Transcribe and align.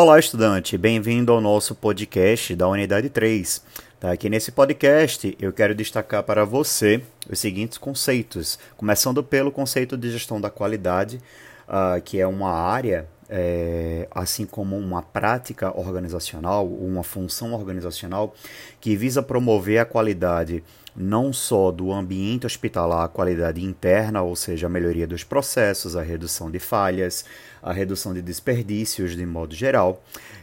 Olá, 0.00 0.16
estudante, 0.16 0.78
bem-vindo 0.78 1.32
ao 1.32 1.40
nosso 1.40 1.74
podcast 1.74 2.54
da 2.54 2.68
Unidade 2.68 3.10
3. 3.10 3.64
Tá? 3.98 4.12
Aqui 4.12 4.30
nesse 4.30 4.52
podcast 4.52 5.36
eu 5.40 5.52
quero 5.52 5.74
destacar 5.74 6.22
para 6.22 6.44
você 6.44 7.02
os 7.28 7.40
seguintes 7.40 7.78
conceitos, 7.78 8.60
começando 8.76 9.24
pelo 9.24 9.50
conceito 9.50 9.96
de 9.96 10.12
gestão 10.12 10.40
da 10.40 10.50
qualidade, 10.50 11.20
uh, 11.66 12.00
que 12.00 12.20
é 12.20 12.24
uma 12.28 12.52
área, 12.52 13.08
é, 13.28 14.08
assim 14.10 14.46
como 14.46 14.76
uma 14.76 15.02
prática 15.02 15.76
organizacional, 15.78 16.66
uma 16.66 17.02
função 17.02 17.52
organizacional 17.52 18.34
que 18.80 18.96
visa 18.96 19.22
promover 19.22 19.78
a 19.78 19.84
qualidade 19.84 20.62
não 20.96 21.32
só 21.32 21.70
do 21.70 21.92
ambiente 21.92 22.44
hospitalar, 22.44 23.04
a 23.04 23.08
qualidade 23.08 23.62
interna, 23.62 24.22
ou 24.22 24.34
seja, 24.34 24.66
a 24.66 24.70
melhoria 24.70 25.06
dos 25.06 25.22
processos, 25.22 25.94
a 25.94 26.02
redução 26.02 26.50
de 26.50 26.58
falhas, 26.58 27.24
a 27.62 27.72
redução 27.72 28.12
de 28.12 28.20
desperdícios 28.20 29.14
de 29.14 29.24
modo 29.24 29.54
geral, 29.54 30.02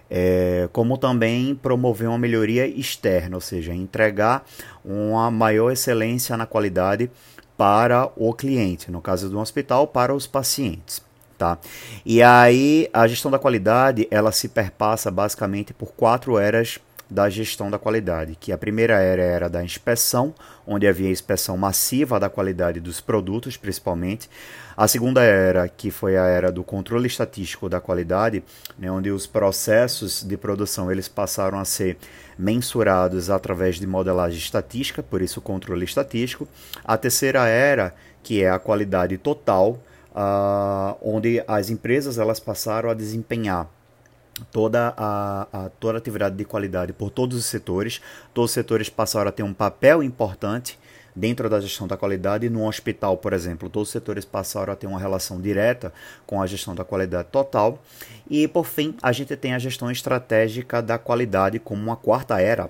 é, 0.09 0.69
como 0.71 0.97
também 0.97 1.55
promover 1.55 2.07
uma 2.07 2.17
melhoria 2.17 2.65
externa, 2.65 3.35
ou 3.35 3.41
seja, 3.41 3.73
entregar 3.73 4.45
uma 4.83 5.29
maior 5.29 5.71
excelência 5.71 6.37
na 6.37 6.45
qualidade 6.45 7.11
para 7.57 8.09
o 8.15 8.33
cliente, 8.33 8.89
no 8.89 9.01
caso 9.01 9.29
do 9.29 9.39
hospital, 9.39 9.87
para 9.87 10.13
os 10.13 10.25
pacientes. 10.25 11.01
Tá? 11.37 11.57
E 12.05 12.23
aí 12.23 12.89
a 12.93 13.05
gestão 13.07 13.29
da 13.29 13.37
qualidade 13.37 14.07
ela 14.09 14.31
se 14.31 14.47
perpassa 14.47 15.11
basicamente 15.11 15.73
por 15.73 15.91
quatro 15.91 16.37
eras 16.37 16.79
da 17.09 17.29
gestão 17.29 17.69
da 17.69 17.77
qualidade, 17.77 18.35
que 18.39 18.51
a 18.51 18.57
primeira 18.57 18.95
era 18.95 19.21
era 19.21 19.49
da 19.49 19.63
inspeção, 19.63 20.33
onde 20.65 20.87
havia 20.87 21.09
inspeção 21.09 21.55
massiva 21.55 22.19
da 22.19 22.29
qualidade 22.29 22.79
dos 22.79 22.99
produtos, 22.99 23.57
principalmente. 23.57 24.29
A 24.75 24.87
segunda 24.87 25.21
era, 25.21 25.67
que 25.67 25.91
foi 25.91 26.17
a 26.17 26.25
era 26.25 26.51
do 26.51 26.63
controle 26.63 27.07
estatístico 27.07 27.69
da 27.69 27.79
qualidade, 27.79 28.43
né, 28.77 28.89
onde 28.91 29.11
os 29.11 29.27
processos 29.27 30.23
de 30.23 30.35
produção 30.35 30.91
eles 30.91 31.07
passaram 31.07 31.59
a 31.59 31.65
ser 31.65 31.97
mensurados 32.37 33.29
através 33.29 33.75
de 33.75 33.87
modelagem 33.87 34.39
estatística, 34.39 35.01
por 35.03 35.21
isso 35.21 35.39
controle 35.39 35.85
estatístico. 35.85 36.47
A 36.83 36.97
terceira 36.97 37.47
era, 37.47 37.93
que 38.23 38.43
é 38.43 38.49
a 38.49 38.59
qualidade 38.59 39.17
total, 39.17 39.79
uh, 40.15 40.97
onde 41.01 41.43
as 41.47 41.69
empresas 41.69 42.17
elas 42.17 42.39
passaram 42.39 42.89
a 42.89 42.93
desempenhar 42.93 43.69
toda 44.51 44.93
a, 44.97 45.47
a, 45.51 45.69
toda 45.79 45.97
a 45.97 45.99
atividade 45.99 46.35
de 46.35 46.45
qualidade 46.45 46.93
por 46.93 47.09
todos 47.09 47.37
os 47.37 47.45
setores. 47.45 48.01
Todos 48.33 48.51
os 48.51 48.53
setores 48.53 48.89
passaram 48.89 49.29
a 49.29 49.31
ter 49.31 49.43
um 49.43 49.53
papel 49.53 50.01
importante 50.01 50.79
dentro 51.15 51.49
da 51.49 51.59
gestão 51.61 51.87
da 51.87 51.95
qualidade. 51.95 52.49
No 52.49 52.67
hospital, 52.67 53.17
por 53.17 53.33
exemplo, 53.33 53.69
todos 53.69 53.89
os 53.89 53.93
setores 53.93 54.25
passaram 54.25 54.73
a 54.73 54.75
ter 54.75 54.87
uma 54.87 54.99
relação 54.99 55.39
direta 55.39 55.93
com 56.25 56.41
a 56.41 56.47
gestão 56.47 56.75
da 56.75 56.83
qualidade 56.83 57.29
total. 57.31 57.81
E, 58.29 58.47
por 58.47 58.65
fim, 58.65 58.95
a 59.01 59.11
gente 59.11 59.35
tem 59.37 59.53
a 59.53 59.59
gestão 59.59 59.89
estratégica 59.89 60.81
da 60.81 60.97
qualidade 60.97 61.59
como 61.59 61.81
uma 61.81 61.95
quarta 61.95 62.39
era 62.41 62.69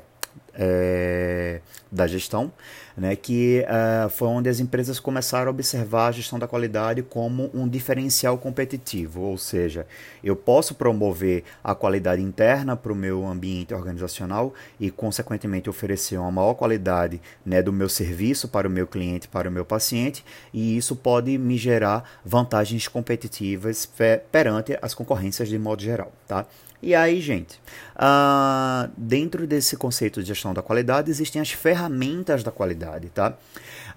é, 0.56 1.61
da 1.92 2.08
gestão, 2.08 2.52
né, 2.98 3.16
que 3.16 3.66
uh, 3.66 4.09
foi 4.09 4.28
onde 4.28 4.50
as 4.50 4.59
empresas 4.59 5.00
começaram 5.00 5.47
a 5.47 5.50
observar 5.50 6.08
a 6.08 6.12
gestão 6.12 6.39
da 6.39 6.47
qualidade 6.47 7.02
como 7.03 7.50
um 7.53 7.67
diferencial 7.67 8.38
competitivo, 8.38 9.22
ou 9.22 9.38
seja, 9.38 9.86
eu 10.23 10.36
posso 10.36 10.75
promover 10.75 11.44
a 11.64 11.75
qualidade 11.75 12.22
interna 12.22 12.75
para 12.75 12.92
o 12.92 12.95
meu 12.95 13.25
ambiente 13.25 13.73
organizacional 13.73 14.53
e, 14.80 14.89
consequentemente, 14.89 15.70
oferecer 15.70 16.17
uma 16.17 16.31
maior 16.31 16.53
qualidade 16.53 17.22
né, 17.45 17.62
do 17.62 17.73
meu 17.73 17.90
serviço 17.90 18.47
para 18.47 18.67
o 18.67 18.72
meu 18.72 18.88
cliente, 18.88 19.28
para 19.28 19.50
o 19.50 19.52
meu 19.52 19.66
paciente, 19.66 20.23
e 20.53 20.78
isso 20.78 20.95
pode 20.95 21.38
me 21.38 21.58
gerar 21.58 22.19
vantagens 22.23 22.88
competitivas 22.88 23.90
perante 24.31 24.78
as 24.81 24.94
concorrências 24.94 25.50
de 25.50 25.59
modo 25.59 25.81
geral. 25.81 26.12
Tá? 26.28 26.45
E 26.86 26.94
aí, 26.94 27.19
gente, 27.19 27.59
uh, 27.95 28.88
dentro 28.95 29.47
desse 29.47 29.75
conceito 29.75 30.22
de 30.22 30.28
gestão 30.28 30.53
da 30.53 30.61
qualidade, 30.61 31.09
existem 31.09 31.41
as 31.41 31.50
ferramentas 31.50 32.44
da 32.44 32.52
qualidade, 32.52 33.09
tá? 33.09 33.33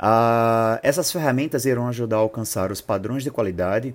Uh, 0.01 0.81
essas 0.83 1.13
ferramentas 1.13 1.67
irão 1.67 1.87
ajudar 1.89 2.17
a 2.17 2.21
alcançar 2.21 2.73
os 2.73 2.81
padrões 2.81 3.23
de 3.23 3.31
qualidade 3.31 3.95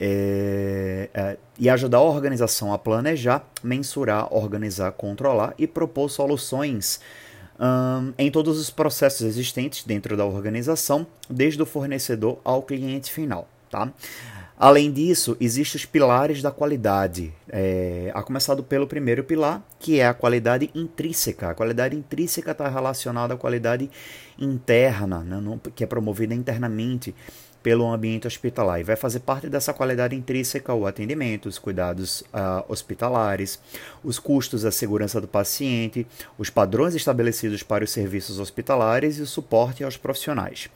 é, 0.00 1.10
é, 1.12 1.36
e 1.58 1.68
ajudar 1.68 1.98
a 1.98 2.02
organização 2.02 2.72
a 2.72 2.78
planejar, 2.78 3.44
mensurar, 3.62 4.32
organizar, 4.32 4.90
controlar 4.92 5.52
e 5.58 5.66
propor 5.66 6.08
soluções 6.08 6.98
um, 7.60 8.14
em 8.16 8.30
todos 8.30 8.58
os 8.58 8.70
processos 8.70 9.20
existentes 9.26 9.84
dentro 9.84 10.16
da 10.16 10.24
organização, 10.24 11.06
desde 11.28 11.60
o 11.60 11.66
fornecedor 11.66 12.38
ao 12.42 12.62
cliente 12.62 13.12
final, 13.12 13.46
tá? 13.70 13.92
Além 14.60 14.92
disso, 14.92 15.38
existem 15.40 15.78
os 15.78 15.86
pilares 15.86 16.42
da 16.42 16.50
qualidade, 16.50 17.32
é, 17.48 18.10
a 18.12 18.22
começar 18.22 18.54
pelo 18.56 18.86
primeiro 18.86 19.24
pilar, 19.24 19.66
que 19.78 19.98
é 19.98 20.06
a 20.06 20.12
qualidade 20.12 20.70
intrínseca. 20.74 21.48
A 21.48 21.54
qualidade 21.54 21.96
intrínseca 21.96 22.50
está 22.50 22.68
relacionada 22.68 23.32
à 23.32 23.38
qualidade 23.38 23.90
interna, 24.38 25.20
né, 25.20 25.58
que 25.74 25.82
é 25.82 25.86
promovida 25.86 26.34
internamente 26.34 27.14
pelo 27.62 27.90
ambiente 27.90 28.26
hospitalar 28.26 28.78
e 28.78 28.84
vai 28.84 28.96
fazer 28.96 29.20
parte 29.20 29.48
dessa 29.48 29.72
qualidade 29.72 30.14
intrínseca 30.14 30.74
o 30.74 30.86
atendimento, 30.86 31.48
os 31.48 31.58
cuidados 31.58 32.20
uh, 32.20 32.62
hospitalares, 32.68 33.58
os 34.04 34.18
custos, 34.18 34.66
a 34.66 34.70
segurança 34.70 35.22
do 35.22 35.28
paciente, 35.28 36.06
os 36.36 36.50
padrões 36.50 36.94
estabelecidos 36.94 37.62
para 37.62 37.82
os 37.82 37.90
serviços 37.90 38.38
hospitalares 38.38 39.18
e 39.18 39.22
o 39.22 39.26
suporte 39.26 39.82
aos 39.82 39.96
profissionais. 39.96 40.68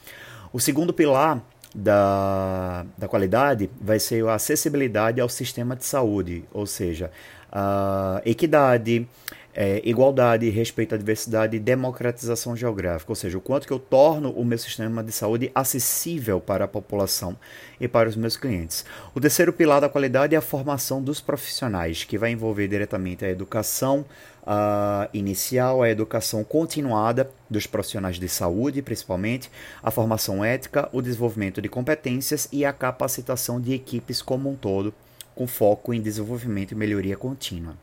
O 0.54 0.60
segundo 0.60 0.94
pilar 0.94 1.42
da, 1.74 2.86
da 2.96 3.08
qualidade 3.08 3.68
vai 3.80 3.98
ser 3.98 4.26
a 4.28 4.34
acessibilidade 4.34 5.20
ao 5.20 5.28
sistema 5.28 5.74
de 5.74 5.84
saúde, 5.84 6.44
ou 6.52 6.66
seja, 6.66 7.10
a 7.50 8.22
equidade, 8.24 9.08
é, 9.54 9.80
igualdade, 9.84 10.50
respeito 10.50 10.94
à 10.94 10.98
diversidade 10.98 11.56
e 11.56 11.60
democratização 11.60 12.56
geográfica, 12.56 13.12
ou 13.12 13.16
seja, 13.16 13.38
o 13.38 13.40
quanto 13.40 13.66
que 13.66 13.72
eu 13.72 13.78
torno 13.78 14.30
o 14.30 14.44
meu 14.44 14.58
sistema 14.58 15.02
de 15.02 15.12
saúde 15.12 15.50
acessível 15.54 16.40
para 16.40 16.64
a 16.64 16.68
população 16.68 17.36
e 17.80 17.86
para 17.86 18.08
os 18.08 18.16
meus 18.16 18.36
clientes. 18.36 18.84
O 19.14 19.20
terceiro 19.20 19.52
pilar 19.52 19.80
da 19.80 19.88
qualidade 19.88 20.34
é 20.34 20.38
a 20.38 20.42
formação 20.42 21.00
dos 21.00 21.20
profissionais, 21.20 22.02
que 22.02 22.18
vai 22.18 22.32
envolver 22.32 22.66
diretamente 22.66 23.24
a 23.24 23.30
educação 23.30 24.04
a 24.46 25.08
inicial, 25.14 25.82
a 25.82 25.88
educação 25.88 26.44
continuada 26.44 27.30
dos 27.48 27.66
profissionais 27.66 28.18
de 28.18 28.28
saúde, 28.28 28.82
principalmente, 28.82 29.50
a 29.82 29.90
formação 29.90 30.44
ética, 30.44 30.88
o 30.92 31.00
desenvolvimento 31.00 31.62
de 31.62 31.68
competências 31.68 32.46
e 32.52 32.64
a 32.64 32.72
capacitação 32.72 33.58
de 33.58 33.72
equipes 33.72 34.20
como 34.20 34.50
um 34.50 34.54
todo, 34.54 34.92
com 35.34 35.46
foco 35.46 35.94
em 35.94 36.00
desenvolvimento 36.00 36.72
e 36.72 36.74
melhoria 36.74 37.16
contínua. 37.16 37.74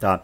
Tá? 0.00 0.22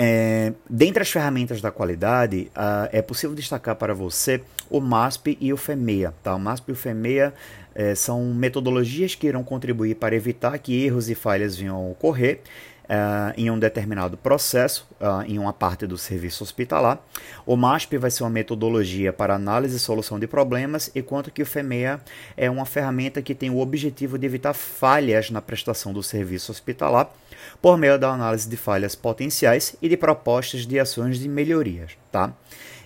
É, 0.00 0.52
dentre 0.70 1.02
as 1.02 1.10
ferramentas 1.10 1.60
da 1.60 1.72
qualidade, 1.72 2.52
uh, 2.54 2.88
é 2.92 3.02
possível 3.02 3.34
destacar 3.34 3.74
para 3.74 3.92
você 3.92 4.40
o 4.70 4.80
MASP 4.80 5.36
e 5.40 5.52
o 5.52 5.56
FEMEA. 5.56 6.14
Tá? 6.22 6.36
O 6.36 6.38
MASP 6.38 6.68
e 6.68 6.72
o 6.72 6.76
FEMEA 6.76 7.34
é, 7.74 7.96
são 7.96 8.24
metodologias 8.32 9.16
que 9.16 9.26
irão 9.26 9.42
contribuir 9.42 9.96
para 9.96 10.14
evitar 10.14 10.56
que 10.58 10.84
erros 10.84 11.10
e 11.10 11.16
falhas 11.16 11.56
venham 11.56 11.76
a 11.76 11.90
ocorrer 11.90 12.40
Uh, 12.88 13.36
em 13.36 13.50
um 13.50 13.58
determinado 13.58 14.16
processo, 14.16 14.88
uh, 14.98 15.20
em 15.30 15.38
uma 15.38 15.52
parte 15.52 15.86
do 15.86 15.98
serviço 15.98 16.42
hospitalar. 16.42 16.98
O 17.44 17.54
MASP 17.54 17.98
vai 17.98 18.10
ser 18.10 18.22
uma 18.22 18.30
metodologia 18.30 19.12
para 19.12 19.34
análise 19.34 19.76
e 19.76 19.78
solução 19.78 20.18
de 20.18 20.26
problemas, 20.26 20.90
enquanto 20.94 21.30
que 21.30 21.42
o 21.42 21.44
FEMEA 21.44 22.00
é 22.34 22.48
uma 22.48 22.64
ferramenta 22.64 23.20
que 23.20 23.34
tem 23.34 23.50
o 23.50 23.58
objetivo 23.58 24.16
de 24.16 24.24
evitar 24.24 24.54
falhas 24.54 25.30
na 25.30 25.42
prestação 25.42 25.92
do 25.92 26.02
serviço 26.02 26.50
hospitalar 26.50 27.12
por 27.60 27.76
meio 27.76 27.98
da 27.98 28.10
análise 28.10 28.48
de 28.48 28.56
falhas 28.56 28.94
potenciais 28.94 29.76
e 29.80 29.88
de 29.88 29.96
propostas 29.96 30.66
de 30.66 30.78
ações 30.78 31.18
de 31.18 31.28
melhorias. 31.28 31.92
Tá? 32.10 32.32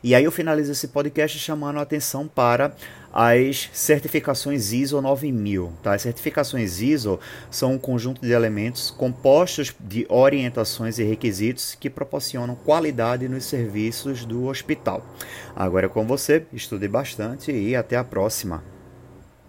E 0.03 0.17
aí 0.17 0.25
eu 0.25 0.33
finalizo 0.33 0.73
esse 0.73 0.89
podcast 0.89 1.39
chamando 1.39 1.79
a 1.79 1.83
atenção 1.83 2.27
para 2.27 2.75
as 3.13 3.71
certificações 3.73 4.73
ISO 4.73 5.01
9000. 5.01 5.73
Tá? 5.81 5.95
As 5.95 6.03
certificações 6.03 6.81
ISO 6.81 7.21
são 7.51 7.75
um 7.75 7.79
conjunto 7.79 8.21
de 8.21 8.33
elementos 8.33 8.91
compostos 8.91 9.73
de 9.79 10.05
orientações 10.09 10.99
e 10.99 11.05
requisitos 11.05 11.77
que 11.79 11.89
proporcionam 11.89 12.57
qualidade 12.57 13.29
nos 13.29 13.45
serviços 13.45 14.25
do 14.25 14.47
hospital. 14.47 15.07
Agora 15.55 15.87
é 15.87 15.89
com 15.89 16.05
você, 16.05 16.47
estude 16.53 16.89
bastante 16.89 17.53
e 17.53 17.77
até 17.77 17.97
a 17.97 18.03
próxima. 18.03 18.72